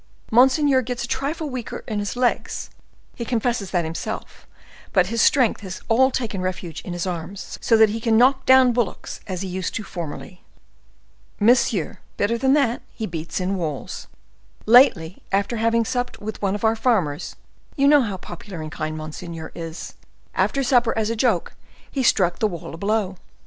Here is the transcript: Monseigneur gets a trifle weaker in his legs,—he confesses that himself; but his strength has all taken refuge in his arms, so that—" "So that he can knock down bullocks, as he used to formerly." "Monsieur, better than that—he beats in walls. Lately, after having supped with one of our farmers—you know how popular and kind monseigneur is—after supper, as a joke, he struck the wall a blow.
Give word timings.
Monseigneur 0.31 0.81
gets 0.81 1.03
a 1.03 1.07
trifle 1.07 1.47
weaker 1.51 1.83
in 1.87 1.99
his 1.99 2.15
legs,—he 2.15 3.23
confesses 3.23 3.69
that 3.69 3.85
himself; 3.85 4.47
but 4.93 5.05
his 5.13 5.21
strength 5.21 5.61
has 5.61 5.79
all 5.89 6.09
taken 6.09 6.41
refuge 6.41 6.81
in 6.81 6.93
his 6.93 7.05
arms, 7.05 7.59
so 7.61 7.77
that—" 7.77 7.77
"So 7.77 7.77
that 7.77 7.89
he 7.91 7.99
can 8.01 8.17
knock 8.17 8.47
down 8.47 8.73
bullocks, 8.73 9.19
as 9.27 9.43
he 9.43 9.47
used 9.47 9.75
to 9.75 9.83
formerly." 9.83 10.41
"Monsieur, 11.39 11.99
better 12.17 12.35
than 12.35 12.53
that—he 12.53 13.05
beats 13.05 13.39
in 13.39 13.57
walls. 13.57 14.07
Lately, 14.65 15.21
after 15.31 15.57
having 15.57 15.85
supped 15.85 16.19
with 16.19 16.41
one 16.41 16.55
of 16.55 16.63
our 16.65 16.75
farmers—you 16.75 17.87
know 17.87 18.01
how 18.01 18.17
popular 18.17 18.59
and 18.59 18.71
kind 18.71 18.97
monseigneur 18.97 19.51
is—after 19.53 20.63
supper, 20.63 20.97
as 20.97 21.11
a 21.11 21.15
joke, 21.15 21.53
he 21.91 22.01
struck 22.01 22.39
the 22.39 22.47
wall 22.47 22.73
a 22.73 22.77
blow. 22.77 23.17